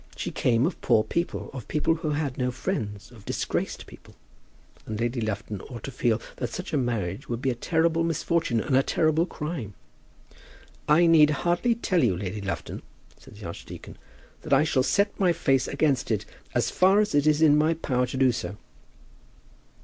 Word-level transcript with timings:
She 0.15 0.31
came 0.31 0.65
of 0.65 0.81
poor 0.81 1.03
people, 1.03 1.51
of 1.53 1.67
people 1.67 1.93
who 1.97 2.09
had 2.09 2.35
no 2.35 2.49
friends, 2.49 3.11
of 3.11 3.23
disgraced 3.23 3.85
people; 3.85 4.15
and 4.87 4.99
Lady 4.99 5.21
Lufton 5.21 5.61
ought 5.69 5.83
to 5.83 5.91
feel 5.91 6.19
that 6.37 6.49
such 6.49 6.73
a 6.73 6.75
marriage 6.77 7.29
would 7.29 7.39
be 7.39 7.51
a 7.51 7.53
terrible 7.53 8.03
misfortune 8.03 8.59
and 8.59 8.75
a 8.75 8.81
terrible 8.81 9.27
crime. 9.27 9.75
"I 10.89 11.05
need 11.05 11.29
hardly 11.29 11.75
tell 11.75 12.03
you, 12.03 12.17
Lady 12.17 12.41
Lufton," 12.41 12.81
said 13.19 13.35
the 13.35 13.45
archdeacon, 13.45 13.95
"that 14.41 14.53
I 14.53 14.63
shall 14.63 14.81
set 14.81 15.19
my 15.19 15.33
face 15.33 15.67
against 15.67 16.09
it 16.09 16.25
as 16.55 16.71
far 16.71 16.99
as 16.99 17.13
it 17.13 17.27
is 17.27 17.43
in 17.43 17.55
my 17.55 17.75
power 17.75 18.07
to 18.07 18.17
do 18.17 18.31
so." 18.31 18.57